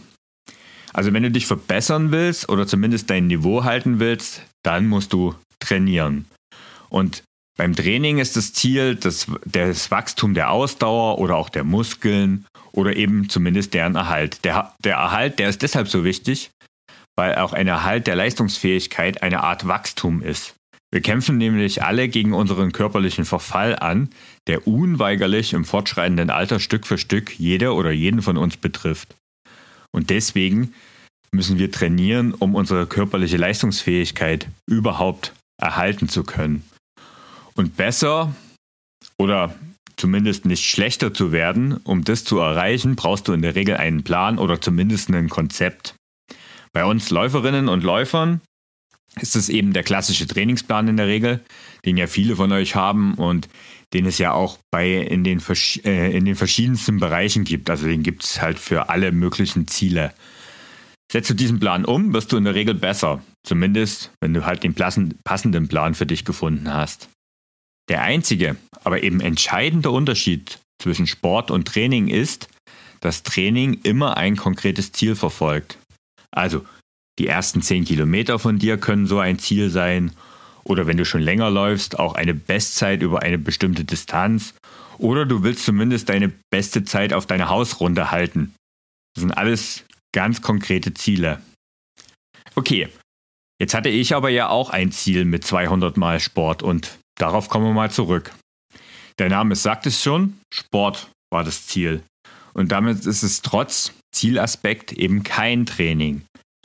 Also 0.92 1.12
wenn 1.12 1.22
du 1.22 1.30
dich 1.30 1.46
verbessern 1.46 2.12
willst 2.12 2.48
oder 2.48 2.66
zumindest 2.66 3.08
dein 3.08 3.26
Niveau 3.26 3.64
halten 3.64 4.00
willst, 4.00 4.42
dann 4.62 4.86
musst 4.86 5.12
du 5.12 5.34
trainieren. 5.58 6.26
Und 6.90 7.22
beim 7.56 7.74
Training 7.74 8.18
ist 8.18 8.36
das 8.36 8.52
Ziel 8.52 8.96
das, 8.96 9.26
das 9.44 9.90
Wachstum 9.90 10.34
der 10.34 10.50
Ausdauer 10.50 11.18
oder 11.18 11.36
auch 11.36 11.48
der 11.48 11.64
Muskeln 11.64 12.46
oder 12.72 12.96
eben 12.96 13.28
zumindest 13.28 13.74
deren 13.74 13.96
Erhalt. 13.96 14.44
Der, 14.44 14.74
der 14.84 14.96
Erhalt, 14.96 15.38
der 15.38 15.48
ist 15.48 15.62
deshalb 15.62 15.88
so 15.88 16.04
wichtig, 16.04 16.50
weil 17.16 17.36
auch 17.36 17.54
ein 17.54 17.66
Erhalt 17.66 18.06
der 18.06 18.16
Leistungsfähigkeit 18.16 19.22
eine 19.22 19.42
Art 19.42 19.66
Wachstum 19.66 20.22
ist. 20.22 20.54
Wir 20.92 21.00
kämpfen 21.00 21.36
nämlich 21.38 21.82
alle 21.82 22.08
gegen 22.08 22.32
unseren 22.32 22.72
körperlichen 22.72 23.24
Verfall 23.24 23.76
an, 23.76 24.10
der 24.46 24.68
unweigerlich 24.68 25.52
im 25.52 25.64
fortschreitenden 25.64 26.30
Alter 26.30 26.60
Stück 26.60 26.86
für 26.86 26.98
Stück 26.98 27.38
jede 27.38 27.72
oder 27.72 27.90
jeden 27.90 28.22
von 28.22 28.36
uns 28.36 28.56
betrifft. 28.56 29.16
Und 29.90 30.10
deswegen 30.10 30.74
müssen 31.32 31.58
wir 31.58 31.72
trainieren, 31.72 32.32
um 32.34 32.54
unsere 32.54 32.86
körperliche 32.86 33.36
Leistungsfähigkeit 33.36 34.48
überhaupt 34.66 35.32
erhalten 35.60 36.08
zu 36.08 36.22
können. 36.22 36.62
Und 37.56 37.76
besser 37.76 38.34
oder 39.18 39.54
zumindest 39.96 40.44
nicht 40.44 40.64
schlechter 40.64 41.12
zu 41.12 41.32
werden, 41.32 41.78
um 41.84 42.04
das 42.04 42.24
zu 42.24 42.38
erreichen, 42.38 42.96
brauchst 42.96 43.28
du 43.28 43.32
in 43.32 43.42
der 43.42 43.54
Regel 43.54 43.76
einen 43.76 44.04
Plan 44.04 44.38
oder 44.38 44.60
zumindest 44.60 45.08
ein 45.10 45.28
Konzept. 45.28 45.94
Bei 46.72 46.84
uns 46.84 47.10
Läuferinnen 47.10 47.68
und 47.68 47.82
Läufern 47.82 48.42
ist 49.18 49.36
es 49.36 49.48
eben 49.48 49.72
der 49.72 49.82
klassische 49.82 50.26
Trainingsplan 50.26 50.88
in 50.88 50.98
der 50.98 51.06
Regel, 51.06 51.40
den 51.86 51.96
ja 51.96 52.06
viele 52.06 52.36
von 52.36 52.52
euch 52.52 52.74
haben 52.74 53.14
und 53.14 53.48
den 53.94 54.04
es 54.04 54.18
ja 54.18 54.32
auch 54.32 54.58
bei 54.70 54.92
in 54.92 55.24
den, 55.24 55.40
äh, 55.84 56.14
in 56.14 56.26
den 56.26 56.34
verschiedensten 56.34 57.00
Bereichen 57.00 57.44
gibt. 57.44 57.70
Also 57.70 57.86
den 57.86 58.02
gibt 58.02 58.24
es 58.24 58.42
halt 58.42 58.58
für 58.58 58.90
alle 58.90 59.12
möglichen 59.12 59.66
Ziele. 59.68 60.12
Setzt 61.10 61.30
du 61.30 61.34
diesen 61.34 61.60
Plan 61.60 61.84
um, 61.84 62.12
wirst 62.12 62.32
du 62.32 62.36
in 62.36 62.44
der 62.44 62.54
Regel 62.54 62.74
besser. 62.74 63.22
Zumindest, 63.44 64.10
wenn 64.20 64.34
du 64.34 64.44
halt 64.44 64.64
den 64.64 64.74
passenden 64.74 65.68
Plan 65.68 65.94
für 65.94 66.04
dich 66.04 66.24
gefunden 66.24 66.74
hast. 66.74 67.08
Der 67.88 68.02
einzige, 68.02 68.56
aber 68.84 69.02
eben 69.02 69.20
entscheidende 69.20 69.90
Unterschied 69.90 70.58
zwischen 70.80 71.06
Sport 71.06 71.50
und 71.50 71.68
Training 71.68 72.08
ist, 72.08 72.48
dass 73.00 73.22
Training 73.22 73.80
immer 73.82 74.16
ein 74.16 74.36
konkretes 74.36 74.92
Ziel 74.92 75.14
verfolgt. 75.14 75.78
Also 76.32 76.64
die 77.18 77.28
ersten 77.28 77.62
10 77.62 77.84
Kilometer 77.84 78.38
von 78.38 78.58
dir 78.58 78.76
können 78.76 79.06
so 79.06 79.18
ein 79.18 79.38
Ziel 79.38 79.70
sein 79.70 80.12
oder 80.64 80.86
wenn 80.86 80.96
du 80.96 81.04
schon 81.04 81.22
länger 81.22 81.50
läufst, 81.50 81.98
auch 81.98 82.14
eine 82.14 82.34
Bestzeit 82.34 83.02
über 83.02 83.22
eine 83.22 83.38
bestimmte 83.38 83.84
Distanz 83.84 84.54
oder 84.98 85.24
du 85.24 85.42
willst 85.42 85.64
zumindest 85.64 86.08
deine 86.08 86.32
beste 86.50 86.84
Zeit 86.84 87.12
auf 87.12 87.26
deiner 87.26 87.48
Hausrunde 87.48 88.10
halten. 88.10 88.54
Das 89.14 89.22
sind 89.22 89.32
alles 89.32 89.84
ganz 90.12 90.42
konkrete 90.42 90.92
Ziele. 90.92 91.40
Okay, 92.54 92.88
jetzt 93.60 93.74
hatte 93.74 93.88
ich 93.88 94.14
aber 94.14 94.30
ja 94.30 94.48
auch 94.48 94.70
ein 94.70 94.92
Ziel 94.92 95.24
mit 95.24 95.44
200 95.44 95.96
Mal 95.96 96.20
Sport 96.20 96.62
und 96.62 96.98
darauf 97.18 97.48
kommen 97.48 97.66
wir 97.66 97.72
mal 97.72 97.90
zurück. 97.90 98.32
Der 99.18 99.28
Name 99.28 99.56
sagt 99.56 99.86
es 99.86 100.02
schon, 100.02 100.38
Sport 100.52 101.10
war 101.30 101.44
das 101.44 101.66
Ziel. 101.66 102.02
Und 102.54 102.72
damit 102.72 103.04
ist 103.04 103.22
es 103.22 103.42
trotz 103.42 103.92
Zielaspekt 104.14 104.92
eben 104.92 105.22
kein 105.22 105.66
Training. 105.66 106.22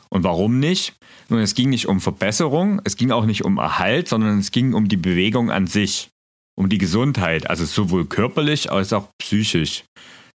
Und 0.09 0.23
warum 0.23 0.59
nicht? 0.59 0.93
Nun, 1.29 1.39
es 1.39 1.55
ging 1.55 1.69
nicht 1.69 1.87
um 1.87 2.01
Verbesserung, 2.01 2.81
es 2.83 2.97
ging 2.97 3.11
auch 3.11 3.25
nicht 3.25 3.45
um 3.45 3.57
Erhalt, 3.57 4.09
sondern 4.09 4.39
es 4.39 4.51
ging 4.51 4.73
um 4.73 4.89
die 4.89 4.97
Bewegung 4.97 5.51
an 5.51 5.67
sich, 5.67 6.09
um 6.57 6.67
die 6.67 6.77
Gesundheit, 6.77 7.49
also 7.49 7.65
sowohl 7.65 8.05
körperlich 8.05 8.71
als 8.71 8.91
auch 8.91 9.07
psychisch. 9.21 9.85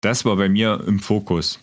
Das 0.02 0.24
war 0.24 0.36
bei 0.36 0.48
mir 0.48 0.84
im 0.86 1.00
Fokus. 1.00 1.60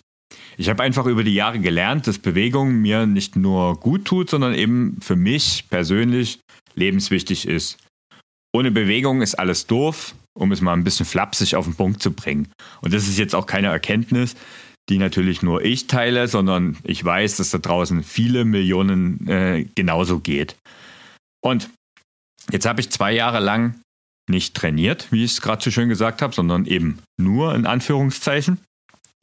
Ich 0.58 0.70
habe 0.70 0.84
einfach 0.84 1.06
über 1.06 1.24
die 1.24 1.34
Jahre 1.34 1.60
gelernt, 1.60 2.08
dass 2.08 2.18
Bewegung 2.18 2.82
mir 2.82 3.06
nicht 3.06 3.36
nur 3.36 3.79
gut 3.79 4.06
tut, 4.06 4.29
sondern 4.29 4.53
eben 4.53 4.98
für 5.01 5.15
mich 5.15 5.65
persönlich 5.70 6.39
lebenswichtig 6.75 7.48
ist. 7.48 7.77
Ohne 8.53 8.72
Bewegung 8.72 9.22
ist 9.22 9.36
alles 9.36 9.68
doof, 9.68 10.15
um 10.34 10.51
es 10.51 10.62
mal 10.62 10.74
ein 10.74 10.84
bisschen 10.84 11.06
flapsig 11.06 11.56
auf 11.56 11.65
den 11.65 11.75
Punkt 11.75 12.01
zu 12.01 12.12
bringen. 12.12 12.51
Und 12.82 12.94
das 12.94 13.08
ist 13.08 13.18
jetzt 13.18 13.36
auch 13.36 13.46
keine 13.46 13.68
Erkenntnis, 13.68 14.36
die 14.89 14.98
natürlich 14.98 15.41
nur 15.41 15.63
ich 15.63 15.88
teile, 15.88 16.27
sondern 16.27 16.77
ich 16.84 17.03
weiß, 17.03 17.38
dass 17.38 17.51
da 17.51 17.60
draußen 17.60 18.03
viele 18.03 18.46
Millionen 18.46 19.27
äh, 19.27 19.65
genauso 19.75 20.20
geht. 20.20 20.56
Und 21.41 21.70
jetzt 22.51 22.65
habe 22.65 22.82
ich 22.82 22.89
zwei 22.89 23.13
Jahre 23.13 23.39
lang 23.39 23.79
nicht 24.29 24.56
trainiert, 24.56 25.08
wie 25.12 25.24
ich 25.24 25.34
es 25.34 25.41
gerade 25.41 25.63
so 25.63 25.72
schön 25.72 25.89
gesagt 25.89 26.22
habe, 26.22 26.34
sondern 26.34 26.65
eben 26.65 27.00
nur 27.18 27.53
in 27.56 27.65
Anführungszeichen 27.65 28.60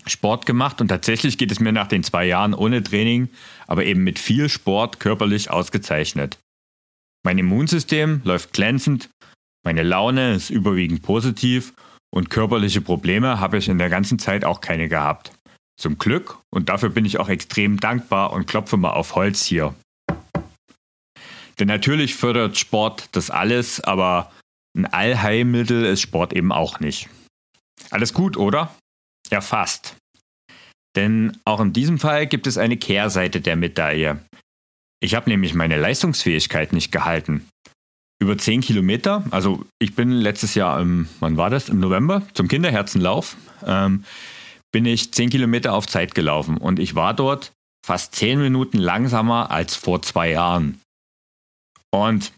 Sport 0.06 0.47
gemacht. 0.47 0.80
Und 0.80 0.88
tatsächlich 0.88 1.38
geht 1.38 1.50
es 1.50 1.61
mir 1.61 1.73
nach 1.73 1.88
den 1.88 2.04
zwei 2.04 2.26
Jahren 2.26 2.54
ohne 2.54 2.83
Training, 2.83 3.28
aber 3.66 3.85
eben 3.85 4.04
mit 4.04 4.18
viel 4.18 4.49
Sport 4.49 5.00
körperlich 5.00 5.50
ausgezeichnet. 5.50 6.38
Mein 7.26 7.38
Immunsystem 7.38 8.21
läuft 8.23 8.52
glänzend, 8.52 9.11
meine 9.64 9.83
Laune 9.83 10.35
ist 10.35 10.49
überwiegend 10.49 11.02
positiv 11.02 11.75
und 12.14 12.30
körperliche 12.30 12.80
Probleme 12.80 13.40
habe 13.40 13.59
ich 13.59 13.68
in 13.68 13.78
der 13.78 13.88
ganzen 13.90 14.21
Zeit 14.21 14.45
auch 14.45 14.61
keine 14.61 14.88
gehabt. 14.88 15.33
Zum 15.76 15.99
Glück 15.99 16.38
und 16.54 16.68
dafür 16.68 16.88
bin 16.88 17.04
ich 17.04 17.18
auch 17.18 17.28
extrem 17.28 17.80
dankbar 17.80 18.33
und 18.33 18.47
klopfe 18.47 18.76
mal 18.76 18.92
auf 18.92 19.16
Holz 19.16 19.45
hier. 19.45 19.75
Denn 21.59 21.66
natürlich 21.66 22.14
fördert 22.14 22.59
Sport 22.59 23.09
das 23.11 23.28
alles, 23.28 23.80
aber 23.80 24.30
ein 24.78 24.87
Allheilmittel 24.87 25.85
ist 25.85 26.02
Sport 26.02 26.33
eben 26.33 26.52
auch 26.52 26.78
nicht. 26.78 27.09
Alles 27.90 28.14
gut, 28.14 28.37
oder? 28.37 28.73
Ja, 29.33 29.40
fast. 29.40 29.97
Denn 30.95 31.37
auch 31.45 31.59
in 31.59 31.73
diesem 31.73 31.99
Fall 31.99 32.28
gibt 32.28 32.47
es 32.47 32.56
eine 32.56 32.76
Kehrseite 32.76 33.40
der 33.40 33.56
Medaille. 33.56 34.21
Ich 35.06 35.14
habe 35.14 35.30
nämlich 35.30 35.54
meine 35.54 35.78
Leistungsfähigkeit 35.78 36.72
nicht 36.72 36.90
gehalten. 36.90 37.46
Über 38.20 38.36
10 38.36 38.60
Kilometer, 38.60 39.22
also 39.30 39.64
ich 39.78 39.94
bin 39.94 40.10
letztes 40.10 40.56
Jahr 40.56 40.80
im, 40.80 41.08
wann 41.20 41.36
war 41.36 41.48
das? 41.48 41.68
Im 41.68 41.78
November 41.78 42.22
zum 42.34 42.48
Kinderherzenlauf. 42.48 43.36
Ähm, 43.64 44.02
bin 44.72 44.84
ich 44.84 45.12
10 45.12 45.30
Kilometer 45.30 45.75
auf 45.75 45.86
Zeit 45.86 46.16
gelaufen 46.16 46.56
und 46.56 46.80
ich 46.80 46.96
war 46.96 47.14
dort 47.14 47.52
fast 47.86 48.16
10 48.16 48.40
Minuten 48.40 48.78
langsamer 48.78 49.52
als 49.52 49.76
vor 49.76 50.02
zwei 50.02 50.32
Jahren. 50.32 50.80
Und 51.92 52.32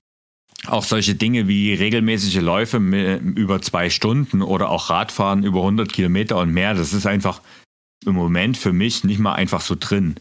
auch 0.67 0.85
solche 0.85 1.15
Dinge 1.15 1.49
wie 1.49 1.73
regelmäßige 1.73 2.43
Läufe 2.43 2.77
über 2.77 3.63
zwei 3.63 3.89
Stunden 3.89 4.43
oder 4.43 4.69
auch 4.69 4.91
Radfahren 4.91 5.43
über 5.43 5.61
100 5.61 5.91
Kilometer 5.91 6.37
und 6.37 6.53
mehr, 6.53 6.75
das 6.75 6.93
ist 6.93 7.07
einfach 7.07 7.41
im 8.05 8.15
Moment 8.15 8.59
für 8.59 8.75
mich 8.75 9.05
nicht 9.05 9.21
mal 9.21 9.33
einfach 9.33 9.63
so 9.63 9.75
drin. 9.75 10.21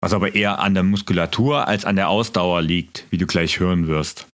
Was 0.00 0.12
aber 0.12 0.34
eher 0.34 0.60
an 0.60 0.74
der 0.74 0.84
Muskulatur 0.84 1.66
als 1.66 1.84
an 1.84 1.96
der 1.96 2.08
Ausdauer 2.08 2.62
liegt, 2.62 3.04
wie 3.10 3.18
du 3.18 3.26
gleich 3.26 3.58
hören 3.58 3.88
wirst. 3.88 4.26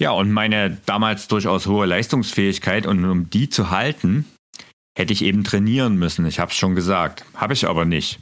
Ja, 0.00 0.12
und 0.12 0.30
meine 0.30 0.78
damals 0.86 1.28
durchaus 1.28 1.66
hohe 1.66 1.86
Leistungsfähigkeit 1.86 2.86
und 2.86 3.04
um 3.04 3.30
die 3.30 3.48
zu 3.48 3.70
halten, 3.70 4.26
hätte 4.96 5.12
ich 5.12 5.22
eben 5.22 5.44
trainieren 5.44 5.96
müssen. 5.96 6.26
Ich 6.26 6.38
habe 6.38 6.50
es 6.50 6.56
schon 6.56 6.74
gesagt. 6.74 7.24
Habe 7.34 7.54
ich 7.54 7.66
aber 7.66 7.84
nicht. 7.84 8.20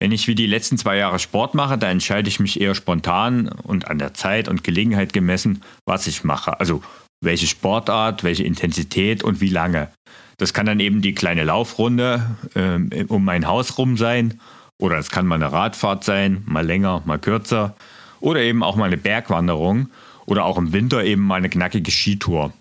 Wenn 0.00 0.12
ich 0.12 0.28
wie 0.28 0.36
die 0.36 0.46
letzten 0.46 0.78
zwei 0.78 0.96
Jahre 0.96 1.18
Sport 1.18 1.54
mache, 1.54 1.76
dann 1.76 1.90
entscheide 1.90 2.28
ich 2.28 2.38
mich 2.38 2.60
eher 2.60 2.76
spontan 2.76 3.48
und 3.48 3.88
an 3.88 3.98
der 3.98 4.14
Zeit 4.14 4.48
und 4.48 4.62
Gelegenheit 4.62 5.12
gemessen, 5.12 5.62
was 5.86 6.06
ich 6.06 6.22
mache. 6.22 6.60
Also 6.60 6.82
welche 7.20 7.48
Sportart, 7.48 8.22
welche 8.22 8.44
Intensität 8.44 9.24
und 9.24 9.40
wie 9.40 9.48
lange. 9.48 9.90
Das 10.36 10.54
kann 10.54 10.66
dann 10.66 10.78
eben 10.78 11.02
die 11.02 11.14
kleine 11.14 11.42
Laufrunde 11.42 12.36
äh, 12.54 13.04
um 13.04 13.24
mein 13.24 13.48
Haus 13.48 13.76
rum 13.76 13.96
sein. 13.96 14.40
Oder 14.78 14.98
es 14.98 15.10
kann 15.10 15.26
mal 15.26 15.36
eine 15.36 15.52
Radfahrt 15.52 16.04
sein, 16.04 16.42
mal 16.46 16.64
länger, 16.64 17.02
mal 17.04 17.18
kürzer. 17.18 17.76
Oder 18.20 18.40
eben 18.40 18.62
auch 18.62 18.76
mal 18.76 18.86
eine 18.86 18.96
Bergwanderung. 18.96 19.90
Oder 20.26 20.44
auch 20.44 20.58
im 20.58 20.72
Winter 20.72 21.04
eben 21.04 21.22
mal 21.22 21.36
eine 21.36 21.48
knackige 21.48 21.90
Skitour. 21.90 22.52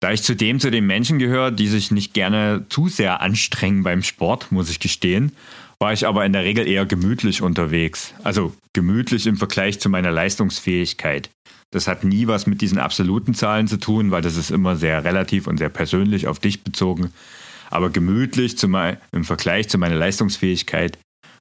Da 0.00 0.12
ich 0.12 0.22
zudem 0.22 0.60
zu 0.60 0.70
den 0.70 0.86
Menschen 0.86 1.18
gehöre, 1.18 1.50
die 1.50 1.68
sich 1.68 1.90
nicht 1.90 2.14
gerne 2.14 2.64
zu 2.70 2.88
sehr 2.88 3.20
anstrengen 3.20 3.82
beim 3.82 4.02
Sport, 4.02 4.50
muss 4.50 4.70
ich 4.70 4.80
gestehen, 4.80 5.32
war 5.78 5.92
ich 5.92 6.06
aber 6.06 6.24
in 6.24 6.32
der 6.32 6.44
Regel 6.44 6.66
eher 6.66 6.86
gemütlich 6.86 7.42
unterwegs. 7.42 8.14
Also 8.22 8.54
gemütlich 8.72 9.26
im 9.26 9.36
Vergleich 9.36 9.80
zu 9.80 9.88
meiner 9.88 10.10
Leistungsfähigkeit. 10.10 11.30
Das 11.70 11.86
hat 11.86 12.02
nie 12.02 12.26
was 12.26 12.46
mit 12.46 12.60
diesen 12.60 12.78
absoluten 12.78 13.34
Zahlen 13.34 13.68
zu 13.68 13.78
tun, 13.78 14.10
weil 14.10 14.22
das 14.22 14.36
ist 14.36 14.50
immer 14.50 14.76
sehr 14.76 15.04
relativ 15.04 15.46
und 15.46 15.58
sehr 15.58 15.68
persönlich 15.68 16.26
auf 16.26 16.38
dich 16.38 16.64
bezogen. 16.64 17.12
Aber 17.70 17.90
gemütlich 17.90 18.58
zu 18.58 18.68
mein, 18.68 18.98
im 19.12 19.24
Vergleich 19.24 19.68
zu 19.68 19.78
meiner 19.78 19.96
Leistungsfähigkeit 19.96 20.98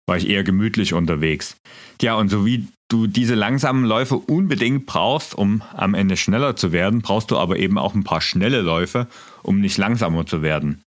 war 0.08 0.18
ich 0.18 0.30
eher 0.30 0.44
gemütlich 0.44 0.94
unterwegs. 0.94 1.58
Ja, 2.02 2.16
und 2.16 2.30
so 2.30 2.46
wie 2.46 2.68
du 2.90 3.08
diese 3.08 3.36
langsamen 3.36 3.86
Läufe 3.86 4.16
unbedingt 4.16 4.86
brauchst, 4.86 5.36
um 5.36 5.62
am 5.74 5.94
Ende 5.94 6.18
schneller 6.18 6.56
zu 6.56 6.72
werden, 6.72 7.02
brauchst 7.02 7.32
du 7.32 7.38
aber 7.38 7.58
eben 7.58 7.78
auch 7.78 7.94
ein 7.94 8.04
paar 8.04 8.22
schnelle 8.22 8.62
Läufe, 8.62 9.08
um 9.44 9.60
nicht 9.60 9.78
langsamer 9.78 10.26
zu 10.26 10.42
werden. 10.42 10.82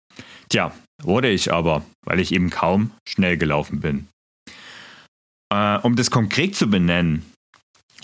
Tja, 0.49 0.73
wurde 1.01 1.29
ich 1.29 1.53
aber, 1.53 1.85
weil 2.05 2.19
ich 2.19 2.33
eben 2.33 2.49
kaum 2.49 2.91
schnell 3.07 3.37
gelaufen 3.37 3.79
bin. 3.79 4.07
Äh, 5.53 5.77
um 5.79 5.95
das 5.95 6.11
konkret 6.11 6.55
zu 6.55 6.67
benennen, 6.69 7.23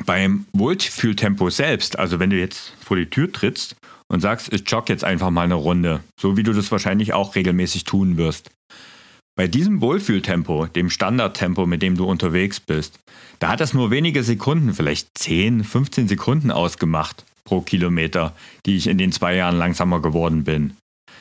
beim 0.05 0.45
Wohlfühltempo 0.53 1.49
selbst, 1.49 1.99
also 1.99 2.19
wenn 2.19 2.29
du 2.29 2.37
jetzt 2.37 2.73
vor 2.79 2.95
die 2.95 3.09
Tür 3.09 3.31
trittst 3.31 3.75
und 4.11 4.19
sagst, 4.21 4.51
ich 4.51 4.69
jogge 4.69 4.91
jetzt 4.91 5.03
einfach 5.03 5.29
mal 5.29 5.43
eine 5.43 5.55
Runde, 5.55 6.01
so 6.19 6.35
wie 6.35 6.43
du 6.43 6.53
das 6.53 6.71
wahrscheinlich 6.71 7.13
auch 7.13 7.35
regelmäßig 7.35 7.83
tun 7.85 8.17
wirst. 8.17 8.49
Bei 9.37 9.47
diesem 9.47 9.79
Wohlfühltempo, 9.79 10.65
dem 10.65 10.89
Standardtempo, 10.89 11.65
mit 11.65 11.81
dem 11.81 11.95
du 11.95 12.05
unterwegs 12.05 12.59
bist, 12.59 12.99
da 13.39 13.49
hat 13.49 13.61
das 13.61 13.73
nur 13.73 13.89
wenige 13.89 14.23
Sekunden, 14.23 14.73
vielleicht 14.73 15.17
10, 15.17 15.63
15 15.63 16.09
Sekunden 16.09 16.51
ausgemacht 16.51 17.23
pro 17.45 17.61
Kilometer, 17.61 18.35
die 18.65 18.75
ich 18.75 18.87
in 18.87 18.97
den 18.97 19.13
zwei 19.13 19.35
Jahren 19.35 19.57
langsamer 19.57 20.01
geworden 20.01 20.43
bin. 20.43 20.75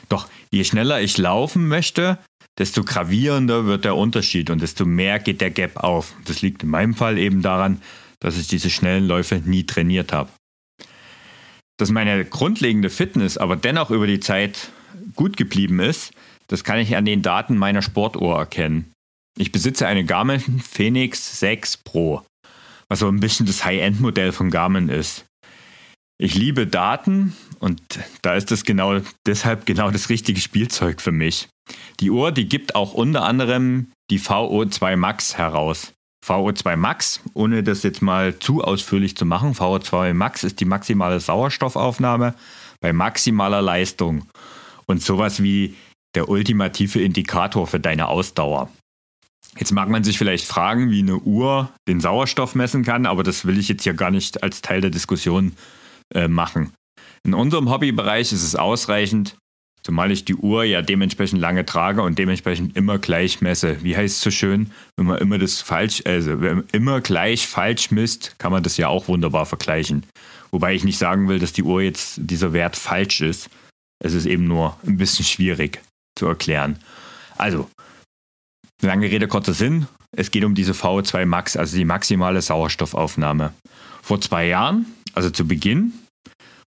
Doch 0.09 0.27
je 0.51 0.63
schneller 0.65 0.99
ich 0.99 1.17
laufen 1.17 1.67
möchte, 1.67 2.17
desto 2.57 2.83
gravierender 2.83 3.65
wird 3.65 3.85
der 3.85 3.95
Unterschied 3.95 4.49
und 4.49 4.61
desto 4.61 4.85
mehr 4.85 5.19
geht 5.19 5.39
der 5.39 5.51
Gap 5.51 5.77
auf. 5.77 6.13
Das 6.25 6.41
liegt 6.41 6.63
in 6.63 6.69
meinem 6.69 6.93
Fall 6.95 7.17
eben 7.17 7.41
daran, 7.41 7.81
dass 8.19 8.37
ich 8.37 8.47
diese 8.47 8.69
schnellen 8.69 9.07
Läufe 9.07 9.41
nie 9.45 9.65
trainiert 9.65 10.11
habe. 10.11 10.29
Dass 11.79 11.91
meine 11.91 12.25
grundlegende 12.25 12.89
Fitness 12.89 13.37
aber 13.37 13.55
dennoch 13.55 13.89
über 13.89 14.05
die 14.05 14.19
Zeit 14.19 14.69
gut 15.15 15.37
geblieben 15.37 15.79
ist, 15.79 16.11
das 16.47 16.65
kann 16.65 16.77
ich 16.77 16.97
an 16.97 17.05
den 17.05 17.21
Daten 17.21 17.55
meiner 17.55 17.81
Sportuhr 17.81 18.37
erkennen. 18.37 18.91
Ich 19.37 19.53
besitze 19.53 19.87
eine 19.87 20.03
Garmin 20.03 20.59
Phoenix 20.59 21.39
6 21.39 21.77
Pro, 21.77 22.21
was 22.89 22.99
so 22.99 23.07
ein 23.07 23.21
bisschen 23.21 23.45
das 23.45 23.63
High-End-Modell 23.63 24.33
von 24.33 24.51
Garmin 24.51 24.89
ist. 24.89 25.25
Ich 26.21 26.35
liebe 26.35 26.67
Daten 26.67 27.33
und 27.59 27.81
da 28.23 28.35
ist 28.35 28.51
das 28.51 28.65
genau 28.65 28.99
deshalb 29.25 29.65
genau 29.65 29.89
das 29.89 30.09
richtige 30.09 30.41
Spielzeug 30.41 30.99
für 30.99 31.13
mich. 31.13 31.47
Die 32.01 32.11
Uhr, 32.11 32.33
die 32.33 32.49
gibt 32.49 32.75
auch 32.75 32.93
unter 32.93 33.23
anderem 33.23 33.93
die 34.11 34.19
VO2 34.19 34.97
Max 34.97 35.37
heraus. 35.37 35.93
VO2 36.25 36.75
Max, 36.75 37.21
ohne 37.33 37.63
das 37.63 37.83
jetzt 37.83 38.01
mal 38.01 38.37
zu 38.39 38.63
ausführlich 38.63 39.15
zu 39.15 39.25
machen, 39.25 39.53
VO2 39.53 40.13
Max 40.13 40.43
ist 40.43 40.59
die 40.59 40.65
maximale 40.65 41.19
Sauerstoffaufnahme 41.19 42.35
bei 42.81 42.93
maximaler 42.93 43.61
Leistung 43.61 44.25
und 44.85 45.01
sowas 45.01 45.41
wie 45.41 45.75
der 46.15 46.29
ultimative 46.29 47.01
Indikator 47.01 47.67
für 47.67 47.79
deine 47.79 48.07
Ausdauer. 48.07 48.69
Jetzt 49.57 49.71
mag 49.71 49.89
man 49.89 50.03
sich 50.03 50.17
vielleicht 50.17 50.45
fragen, 50.45 50.89
wie 50.89 50.99
eine 50.99 51.17
Uhr 51.17 51.71
den 51.87 52.01
Sauerstoff 52.01 52.55
messen 52.55 52.83
kann, 52.83 53.05
aber 53.05 53.23
das 53.23 53.45
will 53.45 53.57
ich 53.57 53.67
jetzt 53.67 53.83
hier 53.83 53.93
gar 53.93 54.11
nicht 54.11 54.43
als 54.43 54.61
Teil 54.61 54.81
der 54.81 54.89
Diskussion 54.89 55.53
äh, 56.13 56.27
machen. 56.27 56.73
In 57.23 57.33
unserem 57.33 57.69
Hobbybereich 57.69 58.31
ist 58.31 58.43
es 58.43 58.55
ausreichend, 58.55 59.37
zumal 59.83 60.11
ich 60.11 60.25
die 60.25 60.35
Uhr 60.35 60.63
ja 60.63 60.81
dementsprechend 60.81 61.39
lange 61.39 61.65
trage 61.65 62.01
und 62.01 62.19
dementsprechend 62.19 62.75
immer 62.75 62.97
gleich 62.97 63.41
messe. 63.41 63.83
Wie 63.83 63.95
heißt 63.95 64.17
es 64.17 64.21
so 64.21 64.31
schön, 64.31 64.71
wenn 64.97 65.05
man 65.05 65.19
immer 65.19 65.37
das 65.37 65.61
falsch, 65.61 66.03
also 66.05 66.41
wenn 66.41 66.57
man 66.57 66.67
immer 66.71 67.01
gleich 67.01 67.47
falsch 67.47 67.91
misst, 67.91 68.37
kann 68.39 68.51
man 68.51 68.63
das 68.63 68.77
ja 68.77 68.87
auch 68.87 69.07
wunderbar 69.07 69.45
vergleichen. 69.45 70.05
Wobei 70.51 70.73
ich 70.73 70.83
nicht 70.83 70.97
sagen 70.97 71.27
will, 71.27 71.39
dass 71.39 71.53
die 71.53 71.63
Uhr 71.63 71.81
jetzt 71.81 72.19
dieser 72.21 72.53
Wert 72.53 72.75
falsch 72.75 73.21
ist. 73.21 73.49
Es 74.03 74.13
ist 74.13 74.25
eben 74.25 74.45
nur 74.45 74.77
ein 74.85 74.97
bisschen 74.97 75.25
schwierig 75.25 75.81
zu 76.17 76.25
erklären. 76.25 76.79
Also, 77.37 77.69
lange 78.81 79.09
Rede, 79.09 79.27
kurzer 79.27 79.53
Sinn. 79.53 79.87
Es 80.11 80.31
geht 80.31 80.43
um 80.43 80.55
diese 80.55 80.71
VO2 80.71 81.25
Max, 81.25 81.55
also 81.55 81.77
die 81.77 81.85
maximale 81.85 82.41
Sauerstoffaufnahme. 82.41 83.53
Vor 84.01 84.19
zwei 84.21 84.47
Jahren 84.47 84.85
also 85.13 85.29
zu 85.29 85.47
Beginn 85.47 85.93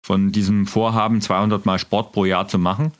von 0.05 0.31
diesem 0.31 0.67
Vorhaben, 0.67 1.19
200 1.19 1.65
Mal 1.65 1.79
Sport 1.79 2.11
pro 2.11 2.25
Jahr 2.25 2.47
zu 2.47 2.59
machen, 2.59 2.91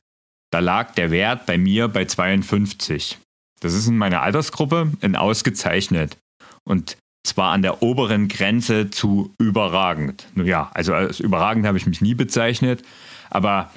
da 0.51 0.57
lag 0.57 0.95
der 0.95 1.11
Wert 1.11 1.45
bei 1.45 1.55
mir 1.55 1.87
bei 1.87 2.05
52. 2.05 3.19
Das 3.61 3.75
ist 3.75 3.87
in 3.87 3.95
meiner 3.95 4.23
Altersgruppe 4.23 4.91
ein 5.01 5.15
ausgezeichnet 5.15 6.17
und 6.63 6.97
zwar 7.23 7.51
an 7.51 7.61
der 7.61 7.83
oberen 7.83 8.27
Grenze 8.27 8.89
zu 8.89 9.35
überragend. 9.37 10.27
Nun 10.33 10.47
ja, 10.47 10.71
also 10.73 10.95
als 10.95 11.19
überragend 11.19 11.67
habe 11.67 11.77
ich 11.77 11.85
mich 11.85 12.01
nie 12.01 12.15
bezeichnet, 12.15 12.83
aber 13.29 13.69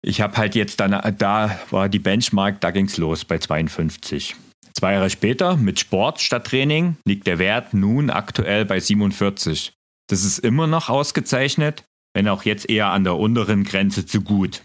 ich 0.00 0.22
habe 0.22 0.38
halt 0.38 0.54
jetzt 0.54 0.80
dann, 0.80 1.16
da 1.18 1.58
war 1.70 1.90
die 1.90 1.98
Benchmark, 1.98 2.62
da 2.62 2.70
ging 2.70 2.86
es 2.86 2.96
los 2.96 3.26
bei 3.26 3.36
52. 3.36 4.36
Zwei 4.72 4.94
Jahre 4.94 5.10
später 5.10 5.58
mit 5.58 5.78
Sport 5.78 6.22
statt 6.22 6.46
Training 6.46 6.96
liegt 7.04 7.26
der 7.26 7.38
Wert 7.38 7.74
nun 7.74 8.08
aktuell 8.08 8.64
bei 8.64 8.80
47. 8.80 9.74
Das 10.08 10.24
ist 10.24 10.38
immer 10.38 10.66
noch 10.66 10.88
ausgezeichnet, 10.88 11.84
wenn 12.14 12.28
auch 12.28 12.44
jetzt 12.44 12.68
eher 12.68 12.88
an 12.88 13.04
der 13.04 13.16
unteren 13.16 13.64
Grenze 13.64 14.06
zu 14.06 14.22
gut. 14.22 14.62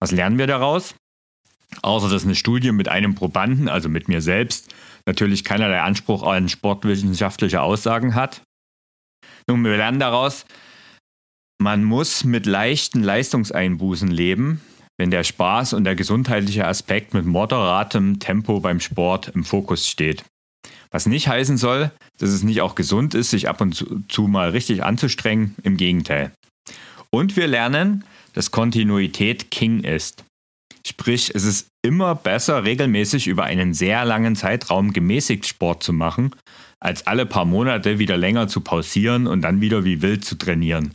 Was 0.00 0.12
lernen 0.12 0.38
wir 0.38 0.46
daraus? 0.46 0.94
Außer 1.82 2.08
dass 2.08 2.24
eine 2.24 2.34
Studie 2.34 2.72
mit 2.72 2.88
einem 2.88 3.14
Probanden, 3.14 3.68
also 3.68 3.88
mit 3.88 4.08
mir 4.08 4.20
selbst, 4.20 4.74
natürlich 5.06 5.44
keinerlei 5.44 5.80
Anspruch 5.80 6.22
an 6.22 6.48
sportwissenschaftliche 6.48 7.62
Aussagen 7.62 8.14
hat. 8.14 8.42
Nun, 9.48 9.64
wir 9.64 9.76
lernen 9.76 9.98
daraus, 9.98 10.46
man 11.60 11.84
muss 11.84 12.24
mit 12.24 12.46
leichten 12.46 13.02
Leistungseinbußen 13.02 14.08
leben, 14.08 14.60
wenn 14.98 15.10
der 15.10 15.24
Spaß 15.24 15.72
und 15.72 15.84
der 15.84 15.96
gesundheitliche 15.96 16.66
Aspekt 16.66 17.14
mit 17.14 17.24
moderatem 17.24 18.18
Tempo 18.18 18.60
beim 18.60 18.80
Sport 18.80 19.28
im 19.28 19.44
Fokus 19.44 19.88
steht. 19.88 20.24
Was 20.90 21.06
nicht 21.06 21.28
heißen 21.28 21.56
soll, 21.56 21.90
dass 22.18 22.30
es 22.30 22.42
nicht 22.42 22.60
auch 22.60 22.74
gesund 22.74 23.14
ist, 23.14 23.30
sich 23.30 23.48
ab 23.48 23.60
und 23.60 23.84
zu, 24.08 24.22
mal 24.22 24.50
richtig 24.50 24.84
anzustrengen. 24.84 25.54
Im 25.62 25.76
Gegenteil. 25.76 26.32
Und 27.10 27.36
wir 27.36 27.46
lernen, 27.46 28.04
dass 28.32 28.50
Kontinuität 28.50 29.50
King 29.50 29.80
ist. 29.84 30.24
Sprich, 30.86 31.32
es 31.34 31.44
ist 31.44 31.68
immer 31.82 32.14
besser, 32.14 32.64
regelmäßig 32.64 33.26
über 33.26 33.44
einen 33.44 33.72
sehr 33.72 34.04
langen 34.04 34.36
Zeitraum 34.36 34.92
gemäßigt 34.92 35.46
Sport 35.46 35.82
zu 35.82 35.92
machen, 35.92 36.34
als 36.80 37.06
alle 37.06 37.24
paar 37.24 37.46
Monate 37.46 37.98
wieder 37.98 38.16
länger 38.16 38.48
zu 38.48 38.60
pausieren 38.60 39.26
und 39.26 39.42
dann 39.42 39.60
wieder 39.60 39.84
wie 39.84 40.02
wild 40.02 40.24
zu 40.24 40.36
trainieren. 40.36 40.94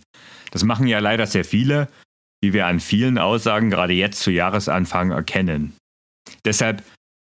Das 0.52 0.64
machen 0.64 0.88
ja 0.88 1.00
leider 1.00 1.26
sehr 1.26 1.46
viele, 1.46 1.88
wie 2.42 2.54
wir 2.54 2.68
an 2.68 2.80
vielen 2.80 3.18
Aussagen 3.18 3.70
gerade 3.70 3.94
jetzt 3.94 4.22
zu 4.22 4.32
Jahresanfang 4.32 5.12
erkennen. 5.12 5.74
Deshalb 6.46 6.84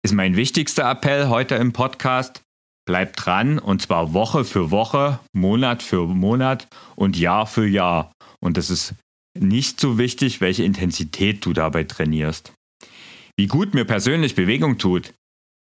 ist 0.04 0.14
mein 0.14 0.36
wichtigster 0.36 0.90
Appell 0.90 1.30
heute 1.30 1.56
im 1.56 1.74
Podcast, 1.74 2.42
bleib 2.88 3.16
dran 3.18 3.60
und 3.60 3.82
zwar 3.84 4.14
Woche 4.14 4.44
für 4.46 4.72
Woche, 4.72 5.20
Monat 5.32 5.84
für 5.84 6.08
Monat 6.08 6.68
und 6.96 7.18
Jahr 7.18 7.46
für 7.46 7.68
Jahr. 7.68 8.12
Und 8.40 8.58
es 8.58 8.72
ist 8.72 8.96
nicht 9.40 9.80
so 9.80 10.00
wichtig, 10.00 10.42
welche 10.42 10.64
Intensität 10.64 11.46
du 11.46 11.54
dabei 11.54 11.84
trainierst. 11.84 12.52
Wie 13.38 13.46
gut 13.46 13.76
mir 13.76 13.86
persönlich 13.86 14.34
Bewegung 14.34 14.80
tut, 14.80 15.14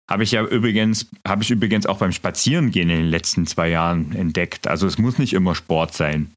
habe 0.09 0.23
ich 0.23 0.31
ja 0.31 0.43
übrigens, 0.43 1.07
habe 1.25 1.43
ich 1.43 1.51
übrigens 1.51 1.85
auch 1.85 1.99
beim 1.99 2.11
Spazierengehen 2.11 2.89
in 2.89 2.97
den 2.97 3.09
letzten 3.09 3.45
zwei 3.45 3.69
Jahren 3.69 4.13
entdeckt. 4.15 4.67
Also 4.67 4.87
es 4.87 4.97
muss 4.97 5.19
nicht 5.19 5.33
immer 5.33 5.53
Sport 5.53 5.93
sein. 5.93 6.31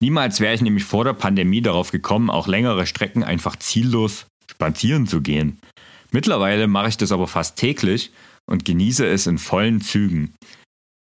Niemals 0.00 0.40
wäre 0.40 0.54
ich 0.54 0.60
nämlich 0.60 0.84
vor 0.84 1.04
der 1.04 1.14
Pandemie 1.14 1.62
darauf 1.62 1.92
gekommen, 1.92 2.30
auch 2.30 2.48
längere 2.48 2.84
Strecken 2.84 3.22
einfach 3.22 3.56
ziellos 3.56 4.26
spazieren 4.50 5.06
zu 5.06 5.22
gehen. 5.22 5.60
Mittlerweile 6.14 6.68
mache 6.68 6.90
ich 6.90 6.96
das 6.96 7.10
aber 7.10 7.26
fast 7.26 7.56
täglich 7.56 8.12
und 8.48 8.64
genieße 8.64 9.04
es 9.04 9.26
in 9.26 9.38
vollen 9.38 9.80
Zügen. 9.80 10.32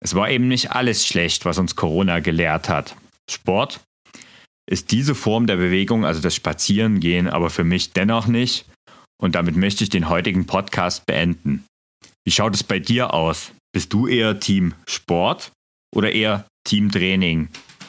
Es 0.02 0.16
war 0.16 0.28
eben 0.28 0.48
nicht 0.48 0.72
alles 0.72 1.06
schlecht, 1.06 1.44
was 1.44 1.58
uns 1.58 1.76
Corona 1.76 2.18
gelehrt 2.18 2.68
hat. 2.68 2.96
Sport 3.30 3.78
ist 4.68 4.90
diese 4.90 5.14
Form 5.14 5.46
der 5.46 5.58
Bewegung, 5.58 6.04
also 6.04 6.20
das 6.20 6.34
Spazierengehen, 6.34 7.28
aber 7.28 7.50
für 7.50 7.62
mich 7.62 7.92
dennoch 7.92 8.26
nicht. 8.26 8.66
Und 9.22 9.36
damit 9.36 9.56
möchte 9.56 9.84
ich 9.84 9.90
den 9.90 10.08
heutigen 10.08 10.46
Podcast 10.46 11.06
beenden. 11.06 11.64
Wie 12.24 12.32
schaut 12.32 12.56
es 12.56 12.64
bei 12.64 12.80
dir 12.80 13.14
aus? 13.14 13.52
Bist 13.72 13.92
du 13.92 14.08
eher 14.08 14.40
Team 14.40 14.74
Sport 14.88 15.52
oder 15.94 16.10
eher 16.10 16.48
Team 16.66 16.90
Training? 16.90 17.48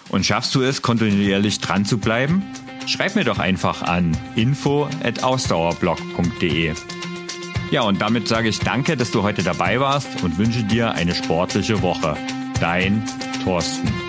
Und 0.10 0.28
schaffst 0.28 0.54
du 0.54 0.62
es, 0.62 0.84
kontinuierlich 0.84 1.62
dran 1.62 1.84
zu 1.84 1.98
bleiben? 1.98 2.44
Schreib 2.86 3.16
mir 3.16 3.24
doch 3.24 3.40
einfach 3.40 3.82
an 3.82 4.16
info@ausdauerblog.de. 4.36 6.76
Ja, 7.70 7.82
und 7.82 8.02
damit 8.02 8.28
sage 8.28 8.48
ich 8.48 8.60
danke, 8.60 8.96
dass 8.96 9.12
du 9.12 9.24
heute 9.24 9.44
dabei 9.44 9.80
warst 9.80 10.24
und 10.24 10.38
wünsche 10.38 10.64
dir 10.64 10.94
eine 10.94 11.14
sportliche 11.14 11.82
Woche. 11.82 12.16
Dein 12.62 13.04
Thorsten. 13.44 14.07